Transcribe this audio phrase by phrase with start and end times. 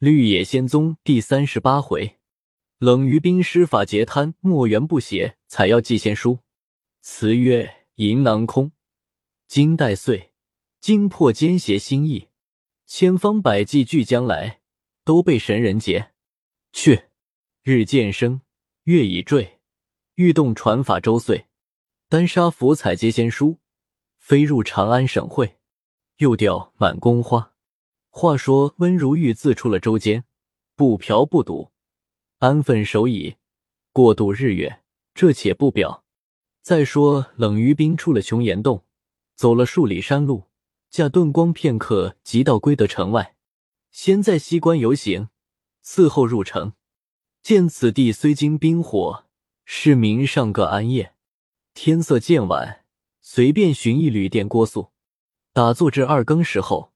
[0.00, 2.16] 绿野仙踪第三十八回，
[2.78, 6.38] 冷于冰施法劫贪，墨缘不写采药寄仙书。
[7.02, 8.72] 词曰：银囊空，
[9.46, 10.32] 金带碎，
[10.80, 12.28] 惊破奸邪心意。
[12.86, 14.62] 千方百计俱将来，
[15.04, 16.12] 都被神人劫。
[16.72, 17.02] 去，
[17.62, 18.40] 日渐升，
[18.84, 19.58] 月已坠，
[20.14, 21.44] 欲动传法周岁。
[22.08, 23.58] 丹砂符采接仙书，
[24.16, 25.58] 飞入长安省会。
[26.16, 27.49] 又调满宫花。
[28.10, 30.24] 话说温如玉自出了周间，
[30.76, 31.70] 不嫖不赌，
[32.38, 33.36] 安分守己，
[33.92, 34.82] 过度日月。
[35.14, 36.04] 这且不表。
[36.62, 38.84] 再说冷于冰出了琼岩洞，
[39.34, 40.44] 走了数里山路，
[40.88, 43.36] 驾遁光片刻，即到归德城外。
[43.90, 45.28] 先在西关游行，
[45.84, 46.74] 伺候入城。
[47.42, 49.24] 见此地虽经冰火，
[49.64, 51.14] 市民尚各安业。
[51.74, 52.84] 天色渐晚，
[53.20, 54.90] 随便寻一旅店过宿，
[55.52, 56.92] 打坐至二更时候。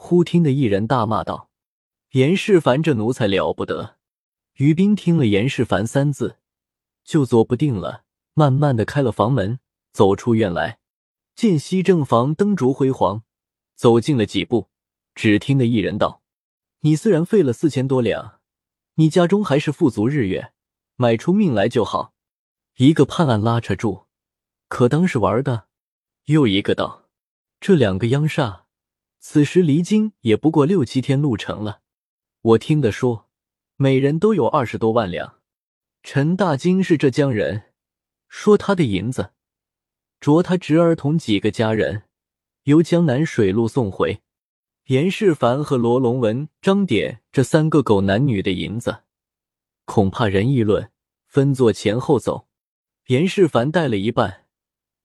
[0.00, 1.50] 忽听得一人大骂道
[2.12, 3.96] ：“严世蕃这奴才了不得！”
[4.54, 6.38] 于冰听了“严世蕃”三字，
[7.04, 9.58] 就坐不定了，慢慢的开了房门，
[9.92, 10.78] 走出院来，
[11.34, 13.24] 见西正房灯烛辉煌，
[13.74, 14.68] 走近了几步，
[15.16, 16.22] 只听得一人道
[16.80, 18.38] ：“你虽然费了四千多两，
[18.94, 20.52] 你家中还是富足日月，
[20.94, 22.14] 买出命来就好。”
[22.78, 24.04] 一个判案拉扯住，
[24.68, 25.66] 可当是玩的。
[26.26, 27.08] 又一个道
[27.60, 28.60] ：“这两个央煞。”
[29.30, 31.82] 此时离京也不过六七天路程了。
[32.40, 33.28] 我听得说，
[33.76, 35.40] 每人都有二十多万两。
[36.02, 37.64] 陈大金是浙江人，
[38.30, 39.32] 说他的银子，
[40.18, 42.04] 着他侄儿同几个家人，
[42.62, 44.22] 由江南水路送回。
[44.86, 49.02] 严世蕃和罗龙文、张典这三个狗男女的银子，
[49.84, 50.90] 恐怕人议论，
[51.26, 52.48] 分作前后走。
[53.08, 54.46] 严世蕃带了一半，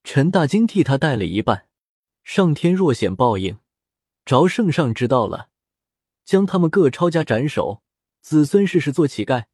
[0.06, 1.68] 陈大金替他带了一半。
[2.24, 3.58] 上天若显报应。
[4.26, 5.50] 着圣上知道了，
[6.24, 7.84] 将他们各抄家斩首，
[8.22, 9.46] 子孙世世做乞丐，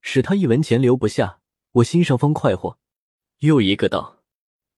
[0.00, 1.40] 使他一文钱留不下。
[1.72, 2.78] 我心上方快活。
[3.38, 4.22] 又一个道：“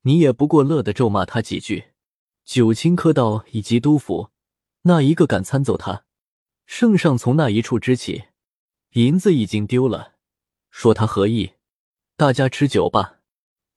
[0.02, 1.92] 你也不过乐得咒骂他几句。”
[2.47, 4.31] 九卿科道以及督府，
[4.82, 6.04] 那一个敢参奏他？
[6.66, 8.26] 圣上从那一处知起，
[8.92, 10.14] 银子已经丢了，
[10.70, 11.54] 说他何意？
[12.16, 13.20] 大家吃酒吧。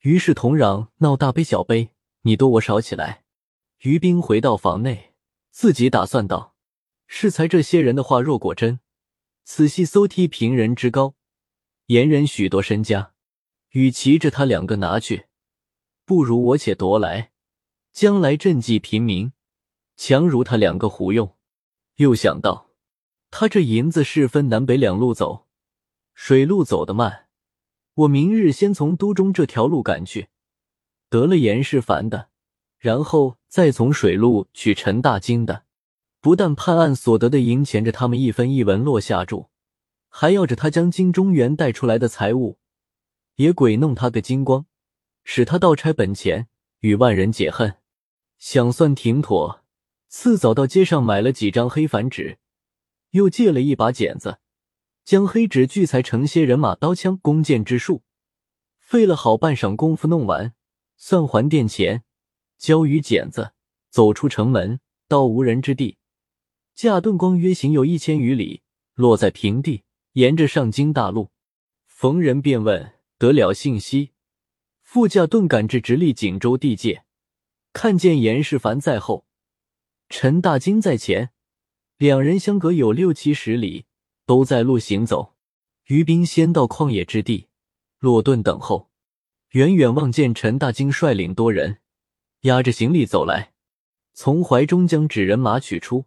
[0.02, 1.90] 于是同嚷闹大杯小杯，
[2.22, 3.24] 你多我少起来。
[3.78, 5.07] 于兵回到房内。
[5.58, 6.54] 自己打算道
[7.08, 8.78] ：“适才这些人的话若果真，
[9.42, 11.16] 此系搜剔平人之高，
[11.86, 13.12] 言人许多身家，
[13.70, 15.26] 与其着他两个拿去，
[16.04, 17.32] 不如我且夺来，
[17.92, 19.32] 将来赈济贫民，
[19.96, 21.36] 强如他两个胡用。”
[21.98, 22.70] 又想到
[23.32, 25.48] 他这银子是分南北两路走，
[26.14, 27.26] 水路走得慢，
[27.94, 30.28] 我明日先从都中这条路赶去，
[31.08, 32.28] 得了严世蕃的。
[32.78, 35.64] 然后再从水路取陈大金的，
[36.20, 39.50] 不但判案所得的银钱着他们一分一文落下注，
[40.08, 42.58] 还要着他将金中原带出来的财物
[43.36, 44.66] 也鬼弄他个精光，
[45.24, 46.48] 使他倒拆本钱，
[46.80, 47.74] 与万人解恨。
[48.38, 49.64] 想算停妥，
[50.06, 52.38] 次早到街上买了几张黑矾纸，
[53.10, 54.38] 又借了一把剪子，
[55.04, 58.02] 将黑纸聚裁成些人马、刀枪、弓箭之术，
[58.78, 60.54] 费了好半晌功夫弄完，
[60.96, 62.04] 算还店钱。
[62.58, 63.52] 交于剪子，
[63.88, 65.96] 走出城门，到无人之地，
[66.74, 68.62] 驾遁光约行有一千余里，
[68.94, 71.30] 落在平地，沿着上京大路。
[71.86, 74.10] 逢人便问，得了信息，
[74.82, 77.04] 副驾顿赶至直隶锦州地界，
[77.72, 79.24] 看见严世蕃在后，
[80.08, 81.30] 陈大金在前，
[81.96, 83.86] 两人相隔有六七十里，
[84.26, 85.36] 都在路行走。
[85.86, 87.48] 于兵先到旷野之地，
[87.98, 88.90] 落顿等候，
[89.50, 91.78] 远远望见陈大金率领多人。
[92.42, 93.52] 押着行李走来，
[94.12, 96.06] 从怀中将纸人马取出，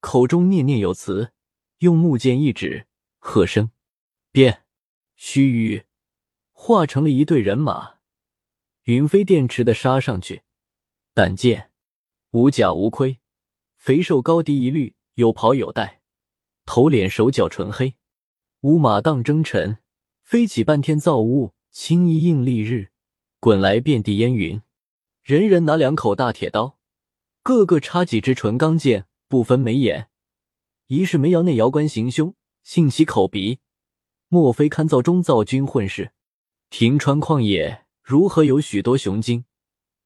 [0.00, 1.32] 口中念念有词，
[1.78, 2.86] 用木剑一指，
[3.18, 3.70] 喝声
[4.30, 4.64] 变，
[5.16, 5.84] 须臾
[6.52, 7.94] 化成了一队人马，
[8.82, 10.42] 云飞电驰的杀上去。
[11.14, 11.70] 但见
[12.32, 13.20] 无甲无盔，
[13.76, 16.02] 肥瘦高低一律，有袍有带，
[16.66, 17.96] 头脸手脚纯黑，
[18.60, 19.78] 乌马荡征尘，
[20.22, 22.90] 飞起半天造雾，青衣映丽日，
[23.40, 24.60] 滚来遍地烟云。
[25.22, 26.78] 人人拿两口大铁刀，
[27.44, 30.08] 个个插几支纯钢剑，不分眉眼。
[30.88, 32.34] 一是煤窑内窑官行凶，
[32.64, 33.60] 信其口鼻，
[34.26, 36.10] 莫非堪造中造军混世？
[36.70, 39.44] 平川旷野如何有许多雄精？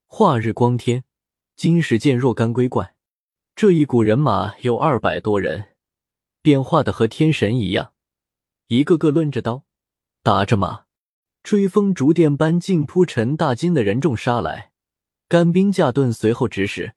[0.06, 1.04] 化日光天，
[1.56, 2.94] 今时见若干龟怪。
[3.54, 5.76] 这一股人马有二百多人，
[6.42, 7.94] 变化的和天神一样，
[8.66, 9.64] 一个个抡着刀，
[10.22, 10.84] 打着马，
[11.42, 14.72] 追风逐电般尽扑陈大金的人众杀来。
[15.28, 16.94] 干兵驾盾随后指使，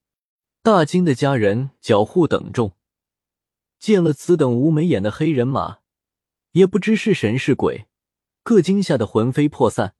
[0.61, 2.73] 大金的家人缴户等众，
[3.79, 5.79] 见了此等无眉眼的黑人马，
[6.51, 7.87] 也不知是神是鬼，
[8.43, 9.95] 各惊吓得魂飞魄散，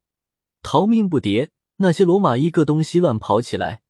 [0.61, 1.49] 逃命不迭。
[1.77, 3.81] 那些骡马一个东西乱跑起来，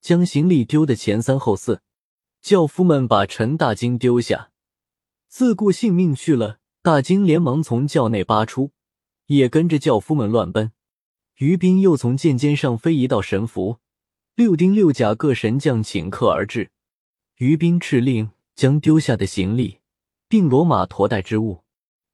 [0.00, 1.80] 将行李丢得前三后四。
[2.42, 4.50] 轿夫们把陈大金丢下，
[5.26, 6.58] 自顾性命去了。
[6.82, 8.72] 大金连忙从轿内扒出，
[9.26, 10.70] 也跟着轿夫们乱奔。
[11.36, 13.78] 于斌又从剑尖上飞一道神符，
[14.36, 16.70] 六丁六甲各神将顷刻而至。
[17.38, 19.80] 于斌敕令将丢下的行李
[20.28, 21.64] 并骡马驮带之物，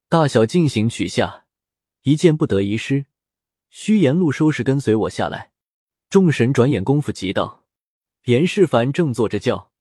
[0.09, 1.45] 大小进行取下，
[2.01, 3.05] 一件不得遗失。
[3.69, 5.51] 虚言路收拾跟随我下来。
[6.09, 7.63] 众神转眼功夫急到，
[8.25, 9.71] 严世蕃正坐着轿。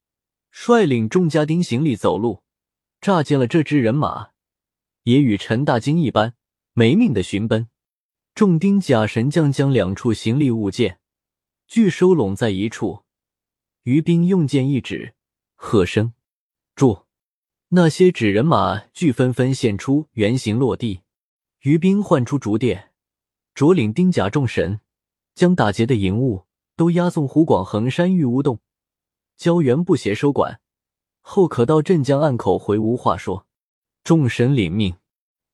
[0.53, 2.43] 率领众家丁行李走路，
[3.01, 4.31] 乍见了这支人马，
[5.05, 6.35] 也与陈大惊一般，
[6.75, 7.70] 没命的寻奔。
[8.41, 10.99] 众丁甲神将将两处行李物件
[11.67, 13.05] 俱收拢在一处。
[13.83, 15.15] 于兵用剑一指，
[15.57, 16.15] 喝声
[16.75, 17.05] ：“住！”
[17.69, 21.03] 那些纸人马俱纷纷现出原形落地。
[21.65, 22.93] 于兵唤出竹殿，
[23.55, 24.81] 着领丁甲众神，
[25.35, 26.47] 将打劫的银物
[26.77, 28.61] 都押送湖广衡山玉乌洞。
[29.37, 30.63] 交原不协收管，
[31.21, 33.47] 后可到镇江岸口回无话说。
[34.03, 34.97] 众神领命，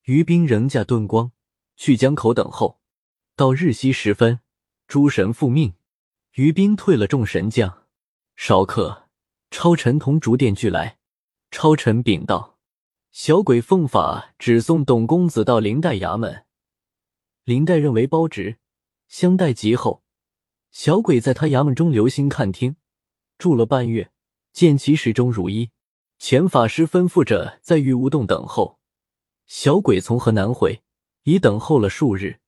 [0.04, 1.32] 于兵仍驾遁光
[1.76, 2.80] 去江口等候。
[3.36, 4.40] 到日西时分，
[4.88, 5.74] 诸神复命，
[6.34, 7.84] 于兵退了众神将。
[8.34, 9.08] 少客，
[9.50, 10.98] 超臣同竹殿俱来。
[11.50, 12.58] 超臣禀道：
[13.12, 16.44] 小鬼奉法只送董公子到林代衙门，
[17.44, 18.58] 林代认为包值，
[19.08, 20.02] 相待极厚。
[20.70, 22.76] 小鬼在他衙门中留心看听。
[23.38, 24.10] 住了半月，
[24.52, 25.70] 见其始终如一。
[26.18, 28.78] 前法师吩咐着在玉无洞等候。
[29.46, 30.82] 小鬼从河南回，
[31.26, 32.38] 已等候了数日。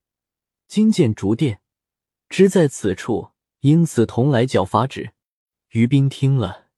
[0.68, 1.60] 今见竹殿，
[2.28, 5.14] 知在此处，因此同来缴法旨。
[5.70, 6.68] 于斌听了，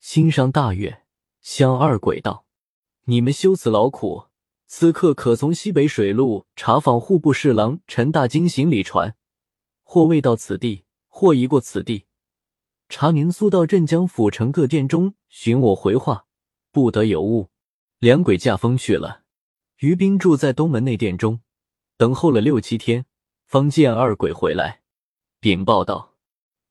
[0.00, 1.04] 心上大悦，
[1.40, 2.46] 向二鬼道
[3.06, 4.24] ：“你们修此劳苦，
[4.66, 9.14] 此刻可从西北水路查访户部侍郎陈大金行李船，
[9.84, 12.06] 或未到此地，或已过此地。”
[12.90, 16.26] 查明速到镇江府城各店中寻我回话，
[16.72, 17.50] 不得有误。
[18.00, 19.25] 两鬼驾风去了。
[19.78, 21.40] 于斌住在东门内殿中，
[21.98, 23.04] 等候了六七天，
[23.44, 24.80] 方见二鬼回来，
[25.38, 26.14] 禀报道：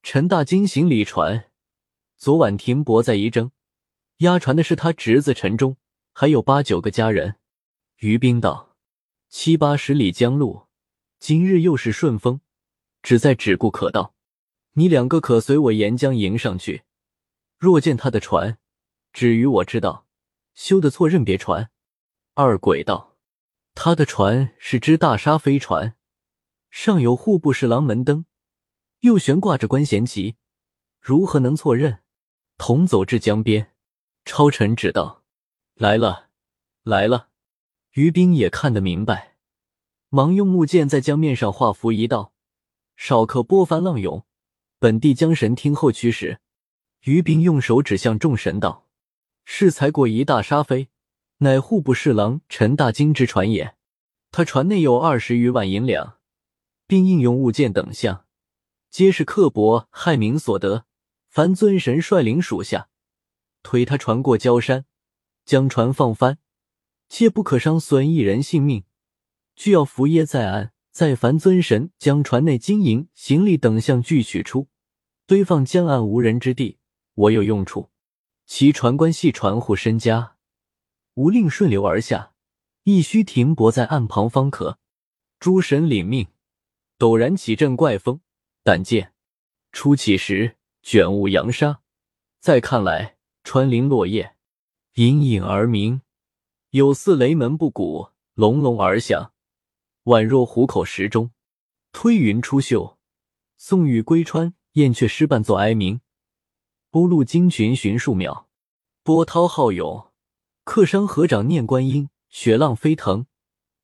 [0.02, 1.52] 陈大金行李船
[2.18, 3.52] 昨晚停泊在仪征，
[4.18, 5.78] 押船的是他侄子陈忠，
[6.14, 7.36] 还有八九个家人。
[7.98, 8.76] 于斌道：
[9.30, 10.64] 七八十里江路，
[11.20, 12.42] 今日又是顺风，
[13.04, 14.16] 只在只顾可到。
[14.74, 16.82] 你两个可随我沿江迎上去。
[17.60, 18.58] 若见他的船，
[19.14, 20.08] 只与我知道，
[20.56, 21.70] 修的错认别船。
[22.38, 23.16] 二鬼道：
[23.76, 25.96] 他的船是只大沙飞船，
[26.70, 28.26] 上有户部侍郎门灯，
[29.00, 30.36] 又悬挂着官衔旗，
[31.00, 32.00] 如何能错认？
[32.58, 33.72] 同走至江边，
[34.26, 35.24] 超臣指道：
[35.76, 36.28] 来了，
[36.84, 37.30] 来了。
[37.94, 39.38] 于兵也看得明白，
[40.10, 42.34] 忙用木剑在江面上画符一道，
[42.98, 44.26] 少可波翻浪涌。
[44.78, 46.42] 本地江神听后驱使，
[47.06, 48.90] 于斌用手指向众神道
[49.46, 50.90] ：“是才过一大沙飞，
[51.46, 53.76] 乃户部侍郎陈大金之船也。
[54.32, 56.18] 他船内有二十余万银两，
[56.88, 58.26] 并应用物件等项，
[58.90, 60.86] 皆是刻薄害民所得。
[61.30, 62.90] 凡尊神率领属下
[63.62, 64.86] 推他船过焦山，
[65.46, 66.40] 将船放翻，
[67.10, 68.84] 切不可伤损一人性命，
[69.56, 70.72] 俱要伏噎在岸。
[70.92, 74.70] 再凡尊神将船内金银行李等项俱取出。”
[75.28, 76.80] 堆放江岸无人之地，
[77.14, 77.92] 我有用处。
[78.46, 80.35] 其船官系船户身家，
[81.16, 82.34] 无令顺流而下，
[82.84, 84.80] 亦须停泊在岸旁方可。
[85.40, 86.28] 诸神领命，
[86.98, 88.22] 陡然起阵怪风，
[88.64, 89.14] 但见
[89.72, 91.82] 初起时卷雾扬沙，
[92.40, 94.36] 再看来穿林落叶，
[94.96, 96.02] 隐隐而鸣，
[96.70, 99.34] 有似雷门不鼓，隆隆而响，
[100.06, 101.32] 宛若虎口石钟。
[101.92, 102.98] 推云出岫，
[103.58, 104.54] 送雨归川。
[104.74, 106.02] 燕雀诗伴作哀鸣，
[106.92, 108.50] 波路惊群寻数秒，
[109.04, 110.12] 波涛浩涌，
[110.66, 112.10] 客商合掌念观音。
[112.28, 113.28] 雪浪飞腾，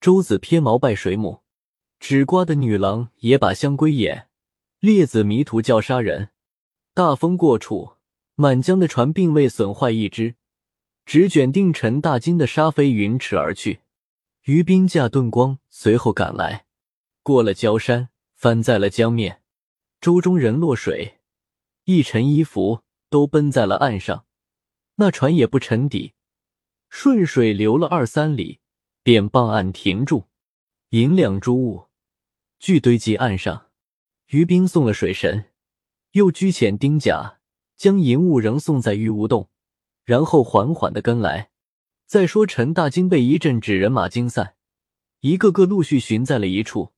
[0.01, 1.43] 舟子撇锚拜水母。
[1.99, 4.27] 纸瓜的女郎也把香归眼，
[4.79, 6.31] 列子迷途叫杀人。
[6.93, 7.93] 大风过处，
[8.35, 10.35] 满江的船并未损坏一只，
[11.05, 13.79] 只卷定沉大金的沙飞云驰而去。
[14.43, 16.65] 于兵驾遁光随后赶来，
[17.23, 19.41] 过了焦山，翻在了江面。
[20.01, 21.19] 舟中人落水，
[21.85, 24.25] 一尘衣服都奔在了岸上。
[24.95, 26.15] 那船也不沉底，
[26.93, 28.59] 顺水流了二三里，
[29.01, 30.25] 便傍岸停住。
[30.89, 31.87] 银两珠物
[32.59, 33.67] 俱堆积岸上。
[34.27, 35.45] 于兵送了水神，
[36.11, 37.39] 又居遣丁甲
[37.77, 39.49] 将银物仍送在玉无洞。
[40.03, 41.51] 然后缓缓的跟来。
[42.05, 44.55] 再说陈大金被一阵纸人马惊散，
[45.21, 46.91] 一个个陆续寻在了一处，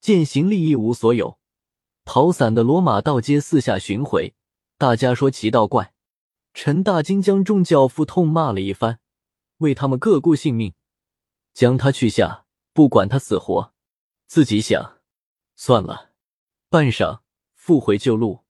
[0.00, 1.38] 见行李一无所有，
[2.04, 4.34] 跑散的骡马道街四下寻回，
[4.76, 5.94] 大家说奇道怪。
[6.52, 8.98] 陈大金将众教父痛骂了一番，
[9.58, 10.74] 为他们各顾性命，
[11.52, 13.72] 将他去下，不管他死活。
[14.26, 14.98] 自己想，
[15.54, 16.12] 算了。
[16.68, 17.20] 半晌，
[17.54, 18.44] 复回旧路，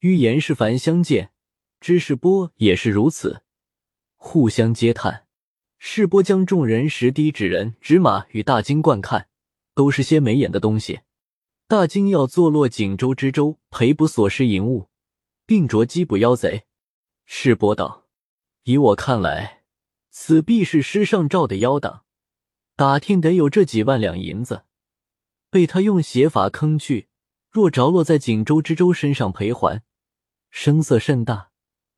[0.00, 1.32] 与严世蕃相见，
[1.78, 3.42] 知世波也是如此，
[4.16, 5.26] 互相嗟叹。
[5.78, 9.28] 世波将众人拾低纸人、纸马与大金观看，
[9.74, 11.00] 都是些没眼的东西。
[11.68, 14.88] 大金要坐落锦州之州，赔捕所失银物，
[15.44, 16.64] 并着缉捕妖贼。
[17.26, 18.06] 世波道
[18.64, 19.53] ：“以我看来，
[20.16, 22.04] 此必是师上诏的妖党，
[22.76, 24.62] 打听得有这几万两银子，
[25.50, 27.08] 被他用邪法坑去。
[27.50, 29.82] 若着落在锦州知州身上赔还，
[30.50, 31.50] 声色甚大，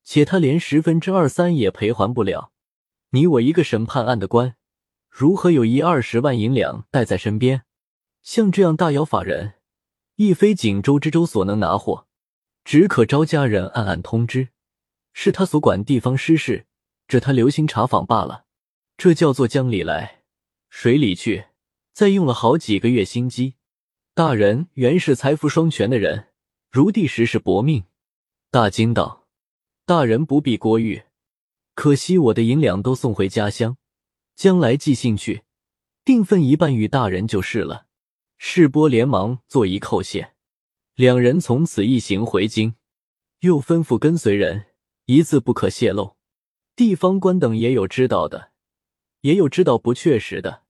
[0.03, 2.51] 且他连十分之二三也赔还不了。”
[3.11, 4.55] 你我一个审判案的官，
[5.09, 7.65] 如何有一二十万银两带在身边？
[8.23, 9.53] 像这样大妖法人，
[10.15, 12.07] 亦非锦州知州所能拿货，
[12.65, 14.49] 只可招家人暗暗通知，
[15.13, 16.66] 是他所管地方失事，
[17.07, 18.45] 这他留心查访罢了。
[18.97, 20.23] 这叫做江里来，
[20.69, 21.45] 水里去，
[21.93, 23.55] 再用了好几个月心机。
[24.13, 26.29] 大人原是财富双全的人，
[26.71, 27.85] 如第时是薄命。
[28.49, 29.27] 大惊道
[29.85, 31.03] ：“大人不必过誉。”
[31.75, 33.77] 可惜我的银两都送回家乡，
[34.35, 35.43] 将来寄信去，
[36.03, 37.85] 定分一半与大人就是了。
[38.39, 40.33] 世波连忙作揖叩谢，
[40.95, 42.75] 两人从此一行回京，
[43.41, 44.65] 又吩咐跟随人
[45.05, 46.16] 一字不可泄露。
[46.77, 48.51] 地方官等也有知道的，
[49.21, 50.61] 也有知道不确实的，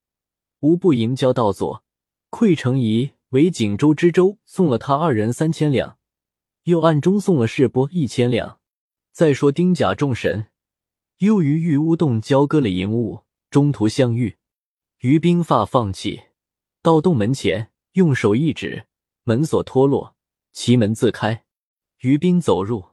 [0.62, 1.84] 无不迎交道左。
[2.30, 5.98] 馈成仪为锦州知州送了他二人三千两，
[6.64, 8.62] 又暗中送了世波一千两。
[9.12, 10.48] 再说丁甲众神。
[11.18, 14.38] 又于玉乌洞交割了银物，中途相遇，
[15.00, 16.22] 于兵发放弃，
[16.82, 18.86] 到洞门前，用手一指，
[19.24, 20.16] 门锁脱落，
[20.54, 21.44] 其门自开。
[22.00, 22.92] 于兵走入，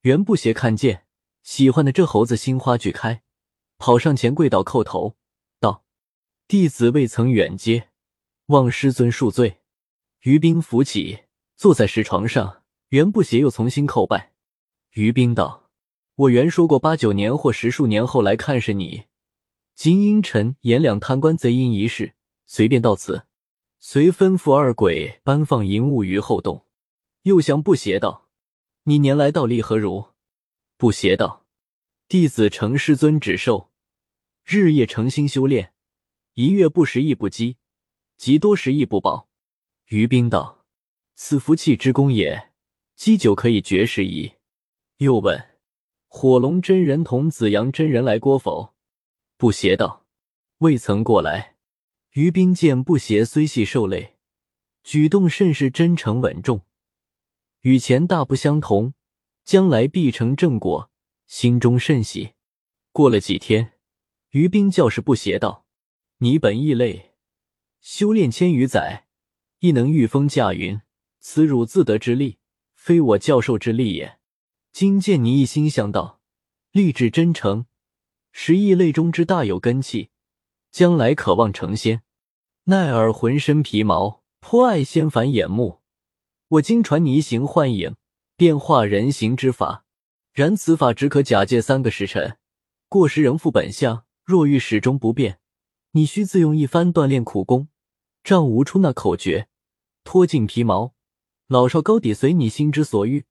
[0.00, 1.03] 袁不邪看见，
[1.44, 3.22] 喜欢的这猴子心花俱开，
[3.76, 5.14] 跑上前跪倒叩头，
[5.60, 5.84] 道
[6.48, 7.90] ：“弟子未曾远接，
[8.46, 9.60] 望师尊恕罪。”
[10.24, 11.24] 于冰扶起，
[11.54, 14.32] 坐在石床上，袁不邪又重新叩拜。
[14.92, 15.70] 于冰道。
[16.16, 19.04] 我原说过八九年或十数年后来看是你，
[19.74, 22.14] 今因臣言两贪官贼淫一事，
[22.46, 23.26] 随便到此，
[23.80, 26.64] 遂吩咐二鬼搬放银物于后洞。
[27.22, 28.28] 又向不邪道
[28.84, 30.06] ：“你年来道力何如？”
[30.76, 31.46] 不邪道
[32.08, 33.70] ：“弟子承师尊旨授，
[34.44, 35.72] 日夜诚心修炼，
[36.34, 37.56] 一月不食亦不饥，
[38.16, 39.28] 及多食亦不饱。”
[39.88, 40.64] 于冰道
[41.14, 42.50] ：“此福气之功也，
[42.96, 44.34] 积久可以绝食矣。”
[44.98, 45.50] 又问。
[46.06, 48.72] 火龙真人同紫阳真人来过否？
[49.36, 50.06] 不邪道，
[50.58, 51.56] 未曾过来。
[52.12, 54.16] 于冰见不邪虽系受累，
[54.84, 56.60] 举动甚是真诚稳重，
[57.62, 58.94] 与前大不相同，
[59.44, 60.90] 将来必成正果，
[61.26, 62.32] 心中甚喜。
[62.92, 63.72] 过了几天，
[64.30, 65.66] 于冰教士不邪道
[66.18, 67.14] ：“你本异类，
[67.80, 69.06] 修炼千余载，
[69.60, 70.80] 亦能御风驾云，
[71.20, 72.38] 此汝自得之力，
[72.74, 74.18] 非我教授之力也。”
[74.72, 76.20] 今见你一心向道，
[76.72, 77.66] 立志真诚，
[78.32, 80.10] 实异类中之大有根气，
[80.72, 82.02] 将来渴望成仙。
[82.64, 85.80] 奈尔浑身皮毛，颇爱仙凡眼目。
[86.48, 87.94] 我今传你一行幻影，
[88.36, 89.84] 变化人形之法，
[90.32, 92.36] 然此法只可假借三个时辰，
[92.88, 94.04] 过时仍复本相。
[94.24, 95.38] 若欲始终不变，
[95.90, 97.68] 你需自用一番锻炼苦功，
[98.22, 99.48] 丈无出那口诀，
[100.02, 100.94] 脱尽皮毛，
[101.46, 103.26] 老少高低随你心之所欲。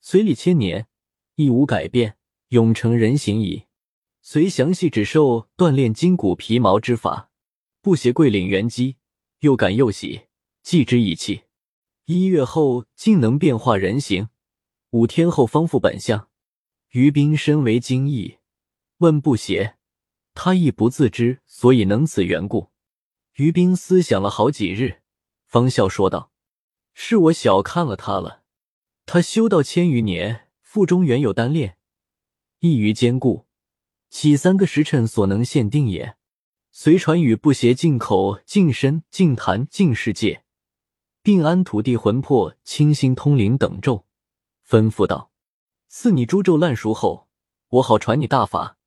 [0.00, 0.88] 随礼千年，
[1.36, 2.16] 亦无改变，
[2.48, 3.66] 永成人形矣。
[4.20, 7.30] 遂详细指授锻炼筋骨皮毛之法。
[7.80, 8.96] 不邪跪领元机，
[9.40, 10.22] 又感又喜，
[10.62, 11.44] 继之以气。
[12.06, 14.28] 一月后竟能变化人形，
[14.92, 16.28] 五天后方复本相。
[16.90, 18.36] 于冰身为惊异，
[18.98, 19.78] 问不邪，
[20.34, 22.68] 他亦不自知所以能此缘故。
[23.36, 25.00] 于冰思想了好几日，
[25.46, 26.30] 方笑说道
[26.92, 28.42] ：“是我小看了他了。”
[29.06, 31.78] 他修道千余年，腹中原有单炼，
[32.60, 33.46] 易于坚固，
[34.10, 36.16] 岂三个时辰所能限定也？
[36.70, 40.44] 随传与不邪进口、净身、净坛、净世界，
[41.22, 44.06] 并安土地魂魄、清心通灵等咒，
[44.72, 45.30] 吩咐道
[45.88, 47.28] ：“赐你诸咒烂熟后，
[47.68, 48.78] 我好传你大法。”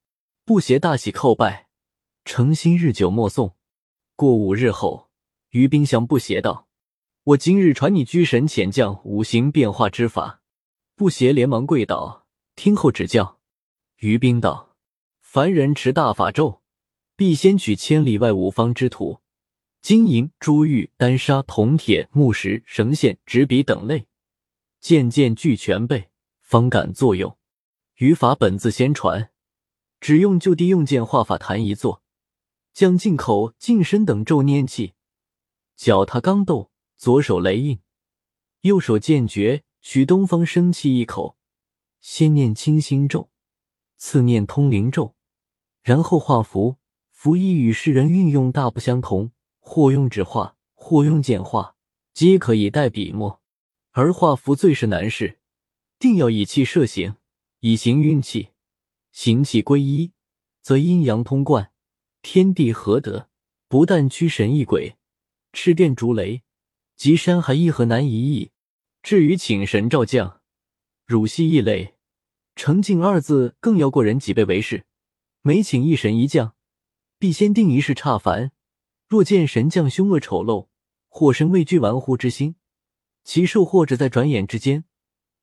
[0.44, 1.68] 不邪大喜叩拜，
[2.24, 3.56] 诚心日久莫送。
[4.16, 5.12] 过五日后，
[5.52, 6.68] 于冰向不邪道。
[7.24, 10.42] 我今日传你居神遣将五行变化之法，
[10.96, 12.26] 不邪连忙跪倒，
[12.56, 13.38] 听候指教。
[13.98, 14.76] 于冰道
[15.22, 16.64] ：“凡人持大法咒，
[17.16, 19.20] 必先取千里外五方之土，
[19.84, 24.08] 金银、珠玉、丹砂、铜铁、木石、绳线、纸笔等类，
[24.88, 26.12] 件件俱全备，
[26.42, 27.40] 方敢作用。
[27.96, 29.32] 语法本自先传，
[30.00, 32.04] 只用就地用剑画法坛一座，
[32.72, 34.94] 将进口、净身等咒念起，
[35.76, 37.80] 脚踏钢斗，左手雷印，
[38.62, 41.36] 右手剑诀，取东方生气一口，
[42.00, 43.32] 先念清心咒。”
[43.98, 45.16] 次念通灵咒，
[45.82, 46.78] 然后画符。
[47.10, 51.76] 符意与世人运用大不相同，或用纸画，或用剑画，
[52.14, 53.42] 皆可以代笔墨。
[53.98, 55.40] 而画符最是难事，
[55.98, 57.16] 定要以气摄形，
[57.62, 58.50] 以形运气，
[59.14, 60.12] 形气归一，
[60.62, 61.72] 则阴阳通贯，
[62.22, 63.30] 天地合德。
[63.70, 64.98] 不但驱神异鬼、
[65.54, 66.44] 赤电逐雷，
[66.98, 68.52] 及山海亦何难一役。
[69.02, 70.42] 至于请神召将、
[71.06, 71.96] 汝系异类。
[72.58, 74.86] 成敬二字更要过人几倍为是。
[75.42, 76.54] 每请一神一将，
[77.18, 78.52] 必先定一事差凡。
[79.08, 80.68] 若见神将凶恶丑陋，
[81.08, 82.58] 或生畏惧玩忽之心，
[83.26, 84.86] 其寿或者在转眼之间，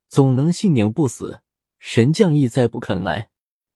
[0.09, 1.43] 总能性命不死。
[1.81, 3.31] 神将亦再不肯来。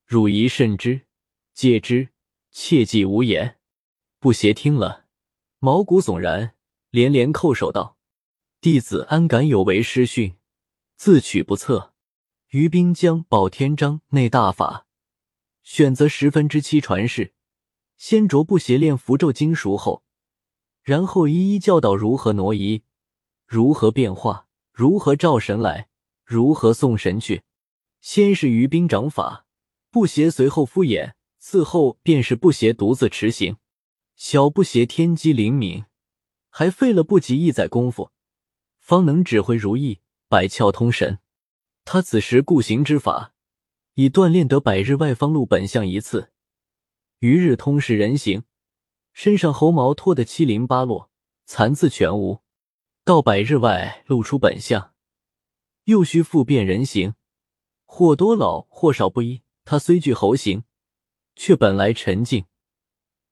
[0.06, 1.06] 汝宜慎之，
[1.52, 2.10] 戒之，
[2.52, 3.58] 切记无言。
[4.20, 5.06] 不邪听了，
[5.58, 6.54] 毛骨悚然，
[6.90, 7.98] 连连叩首道
[8.62, 10.36] ：“弟子安敢有违师训，
[10.94, 11.92] 自取不测。”
[12.50, 14.86] 于冰将宝天章内大法
[15.64, 17.34] 选择十分之七传世，
[17.96, 20.04] 先着不邪练符咒精熟后，
[20.84, 22.84] 然后一一教导如何挪移，
[23.46, 25.88] 如何变化，如何召神来，
[26.24, 27.44] 如何送神去。
[28.00, 29.46] 先是于兵掌法，
[29.90, 33.56] 不邪随后敷衍，伺后便是不邪独自持行。
[34.16, 35.84] 小不邪天机灵敏，
[36.50, 38.10] 还费了不及一载功夫，
[38.78, 41.20] 方能指挥如意，百窍通神。
[41.84, 43.32] 他此时固行之法，
[43.94, 46.32] 已锻炼得百日外方露本相一次，
[47.20, 48.42] 余日通识人形，
[49.12, 51.10] 身上猴毛脱得七零八落，
[51.44, 52.40] 残次全无。
[53.06, 54.92] 到百日外露出本相，
[55.84, 57.14] 又需复变人形，
[57.84, 59.42] 或多老或少不一。
[59.64, 60.64] 他虽具猴形，
[61.36, 62.46] 却本来沉静，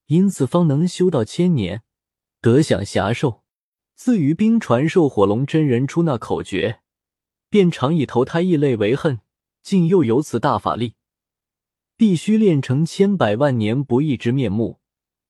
[0.07, 1.83] 因此方能修到千年，
[2.41, 3.43] 得享遐寿。
[3.97, 6.81] 自于冰传授火龙真人出那口诀。
[7.51, 9.19] 便常以投胎异类为恨，
[9.61, 10.95] 竟又有此大法力，
[11.97, 14.79] 必须练成千百万年不易之面目，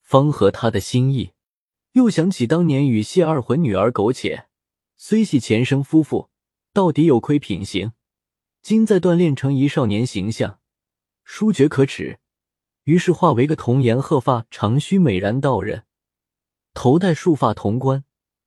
[0.02, 1.33] 方合他的心意。
[1.94, 4.48] 又想起当年与谢二魂女儿苟且，
[4.96, 6.28] 虽系前生夫妇，
[6.72, 7.92] 到底有亏品行。
[8.62, 10.58] 今再锻炼成一少年形象，
[11.22, 12.18] 殊觉可耻，
[12.82, 15.84] 于是化为个童颜鹤发、长须美髯道人，
[16.72, 18.02] 头戴束发铜冠，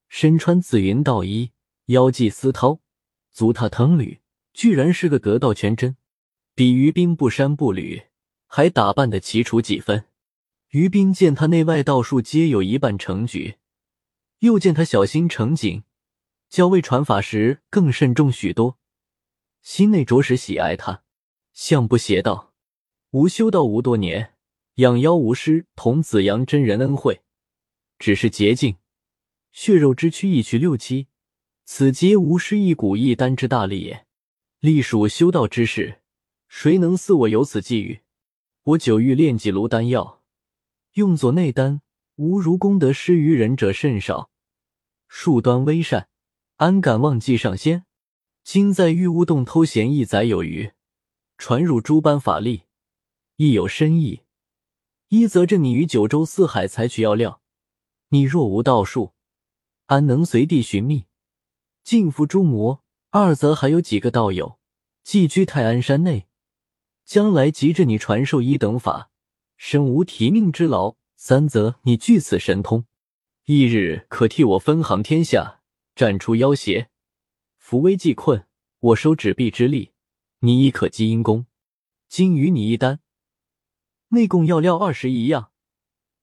[0.10, 1.52] 身穿紫云道衣，
[1.86, 2.80] 腰系丝绦。
[3.32, 4.20] 足踏藤履，
[4.52, 5.96] 居然是个得道全真，
[6.54, 8.08] 比于兵不衫不履，
[8.48, 10.04] 还打扮的奇楚几分。
[10.70, 13.56] 于冰见他内外道术皆有一半成局，
[14.40, 15.84] 又见他小心成谨，
[16.50, 18.78] 教位传法时更慎重许多，
[19.62, 21.04] 心内着实喜爱他。
[21.54, 22.54] 相不邪道，
[23.12, 24.34] 吾修道无多年，
[24.76, 27.22] 养妖无师，同紫阳真人恩惠，
[27.98, 28.76] 只是捷径，
[29.52, 31.08] 血肉之躯一取六七。
[31.66, 34.06] 此皆无师一骨一丹之大力也。
[34.60, 36.02] 隶属修道之事，
[36.48, 38.02] 谁能似我有此际遇？
[38.64, 40.17] 我久欲炼几炉丹药，
[40.98, 41.82] 用作内丹，
[42.16, 44.32] 吾如功德施于人者甚少，
[45.08, 46.10] 数端微善，
[46.56, 47.86] 安敢忘记上仙？
[48.44, 50.72] 今在玉乌洞偷闲一载有余，
[51.38, 52.64] 传入诸般法力，
[53.36, 54.22] 亦有深意。
[55.10, 57.42] 一则这你于九州四海采取药料，
[58.10, 59.14] 你若无道术，
[59.86, 61.06] 安能随地寻觅？
[61.84, 62.84] 尽服诸魔。
[63.12, 64.58] 二则还有几个道友
[65.04, 66.26] 寄居泰安山内，
[67.06, 69.12] 将来急着你传授一等法，
[69.58, 70.96] 身无提命之劳。
[71.20, 72.86] 三则你具此神通，
[73.46, 75.62] 一日可替我分行天下，
[75.96, 76.90] 斩除妖邪，
[77.58, 78.46] 扶危济困。
[78.80, 79.94] 我收纸币之力，
[80.42, 81.48] 你亦可积阴功。
[82.08, 83.00] 今与你一单，
[84.10, 85.50] 内供药料二十一样，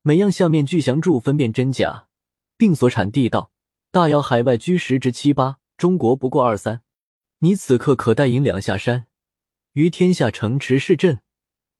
[0.02, 2.06] 每样下面具详注分辨真假，
[2.56, 3.50] 并所产地道。
[3.90, 6.82] 大药海外居十之七八，中国不过二三。
[7.40, 9.08] 你此刻可带银两下山，
[9.72, 11.20] 于天下城池市镇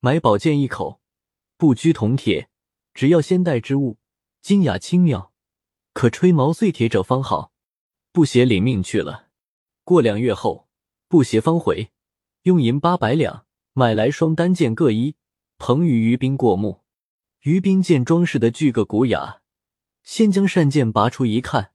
[0.00, 1.00] 买宝剑一口，
[1.56, 2.48] 不拘铜铁，
[2.92, 3.98] 只要先带之物
[4.40, 5.32] 精雅轻妙，
[5.92, 7.52] 可吹毛碎铁者方好。
[8.12, 9.28] 布鞋领命去了。
[9.82, 10.68] 过两月后，
[11.08, 11.90] 布鞋方回，
[12.42, 15.16] 用银八百两买来双单剑各一，
[15.58, 16.82] 捧与于冰过目。
[17.42, 19.42] 于冰见装饰的巨个古雅，
[20.02, 21.72] 先将扇剑拔出一看。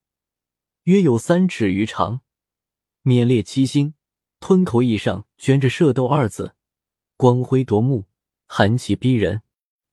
[0.83, 2.21] 约有三尺余长，
[3.01, 3.93] 冕列七星，
[4.39, 6.55] 吞口以上镌着“射斗”二字，
[7.17, 8.05] 光辉夺目，
[8.47, 9.43] 寒气逼人。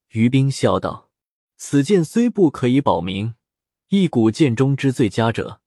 [0.09, 1.09] 于冰笑道
[1.57, 3.35] ：“此剑虽不可以保名，
[3.89, 5.61] 一古剑中之最佳者。”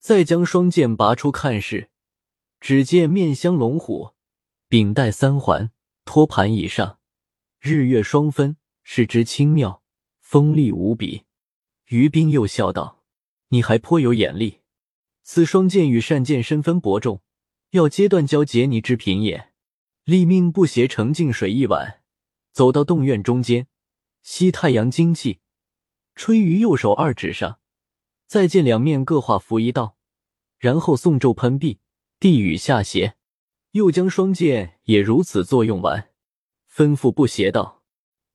[0.00, 1.90] 再将双剑拔出看时，
[2.60, 4.12] 只见面镶龙虎，
[4.68, 5.72] 柄带三环，
[6.04, 7.00] 托盘以上，
[7.60, 9.82] 日月双分，视之清妙，
[10.20, 11.24] 锋利无比。
[11.86, 13.02] 于冰又笑道
[13.50, 14.60] ：“你还颇有眼力。
[15.24, 17.20] 此双剑与善剑身分伯仲，
[17.70, 19.52] 要阶段交结，你之品也。”
[20.04, 22.02] 立命不携盛净水一碗，
[22.52, 23.66] 走到洞院中间，
[24.30, 25.40] 吸太阳精气，
[26.14, 27.60] 吹于右手二指上。
[28.26, 29.96] 再见两面各画符一道，
[30.58, 31.80] 然后诵咒喷壁，
[32.20, 33.16] 地雨下邪。
[33.70, 36.10] 又将双剑也如此作用完，
[36.70, 37.82] 吩咐不邪道：“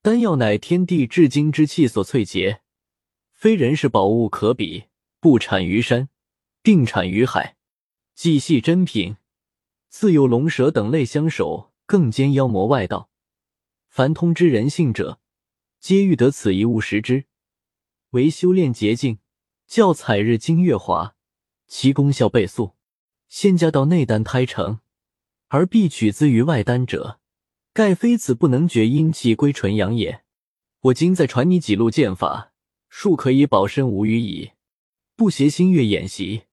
[0.01, 2.63] 丹药乃天地至精之气所萃结，
[3.31, 4.85] 非人世宝物可比，
[5.19, 6.09] 不产于山，
[6.63, 7.55] 定产于海，
[8.15, 9.17] 既系珍品，
[9.89, 13.11] 自有龙蛇等类相守，更兼妖魔外道。
[13.87, 15.19] 凡通知人性者，
[15.83, 17.25] 皆欲得此一物食之，
[18.11, 19.19] 为修炼捷径。”
[19.67, 21.17] 教采日精月华，
[21.67, 22.75] 其功效倍速。
[23.27, 24.79] 仙家道内丹胎成，
[25.49, 27.19] 而必取资于外丹者，
[27.73, 30.23] 盖非此不能绝阴气归纯阳也。
[30.83, 32.53] 我今再传你几路剑法，
[32.87, 34.51] 术可以保身无虞矣。
[35.17, 36.43] 不邪星月演习，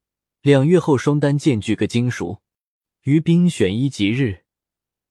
[0.42, 2.42] 两月后双丹剑具个精熟。
[3.02, 4.44] 于冰选一吉日，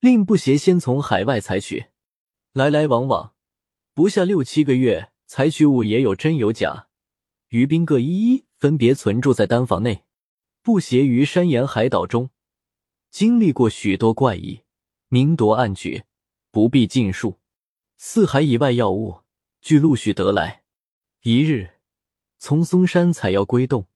[0.02, 1.86] 令不邪先从海外采取，
[2.52, 3.34] 来来往往，
[4.00, 6.88] 不下六七个月，采取物也有真有假。
[7.50, 10.06] 于兵各一一分别存住在丹房内，
[10.62, 12.30] 不携于山岩海岛中，
[13.12, 14.62] 经历过许多怪异，
[15.10, 16.06] 明夺暗取，
[16.50, 17.42] 不必尽述。
[17.98, 19.24] 四海以外药物，
[19.60, 20.64] 俱陆续得来。
[21.24, 21.72] 一日，
[22.38, 23.88] 从嵩山采药归洞，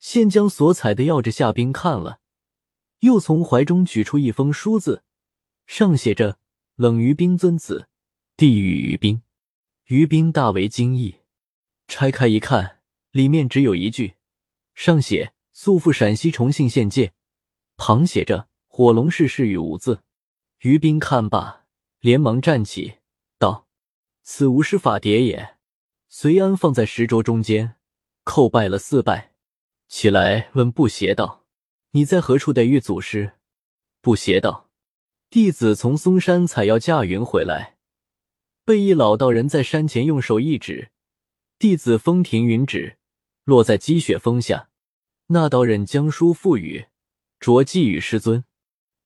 [0.00, 2.18] 现将所采的药着下冰看了，
[3.02, 5.04] 又从怀中取出一封书字，
[5.64, 6.40] 上写着
[6.74, 7.86] “冷于冰尊子，
[8.36, 9.22] 地狱于冰”。
[9.88, 11.20] 于冰大为惊异，
[11.86, 12.80] 拆开一看。
[13.10, 14.16] 里面只有一句，
[14.74, 17.14] 上写“速赴陕西重庆县界”，
[17.78, 20.02] 旁写着“火龙逝世语”五字。
[20.58, 21.64] 于斌看罢，
[22.00, 22.98] 连忙站起，
[23.38, 23.66] 道
[24.22, 25.56] ：“此无师法碟也。”
[26.10, 27.76] 随安放在石桌中间，
[28.26, 29.32] 叩拜了四拜，
[29.88, 31.46] 起来问不邪道
[31.92, 33.38] ：“你在何处得遇祖师？”
[34.02, 34.68] 不邪道
[35.30, 37.77] ：“弟子从嵩山采药驾云回来，
[38.68, 40.90] 被一老道人在山前用手一指，
[41.58, 42.98] 弟子风停云止。”
[43.44, 44.68] 落在积雪峰下，
[45.28, 46.84] 那道人将书赋予，
[47.40, 48.44] 着寄与师尊。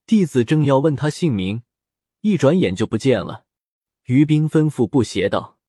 [0.05, 1.62] 弟子正要问他姓名，
[2.22, 3.44] 一转眼就不见了。
[4.07, 5.61] 于冰吩咐布鞋道：“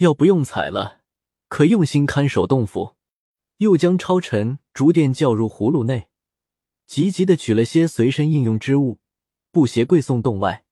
[0.00, 1.02] 要不用采了，
[1.48, 2.96] 可用心看守洞府。”
[3.58, 6.08] 又将超尘竹垫叫入葫芦内，
[6.86, 9.00] 急急的取了些随身应用之物，
[9.50, 10.64] 布鞋跪送洞外。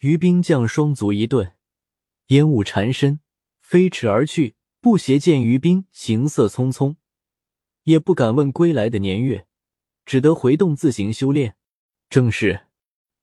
[0.00, 1.54] 于冰将双足一顿，
[2.30, 3.20] 烟雾缠身，
[3.60, 4.56] 飞驰而去。
[4.82, 6.96] 不邪见于冰行色匆匆，
[7.82, 9.46] 也不敢问归来的年月，
[10.06, 11.54] 只得回洞自行修炼。
[12.08, 12.68] 正是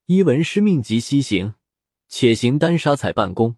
[0.05, 1.55] 一闻师命即西行，
[2.07, 3.57] 且行单沙采半功。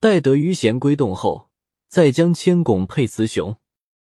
[0.00, 1.50] 待得余弦归洞后，
[1.88, 3.58] 再将千拱配雌雄。